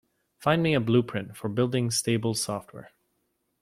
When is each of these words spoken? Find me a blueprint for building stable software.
Find 0.39 0.63
me 0.63 0.73
a 0.73 0.79
blueprint 0.79 1.37
for 1.37 1.47
building 1.47 1.91
stable 1.91 2.33
software. 2.33 2.89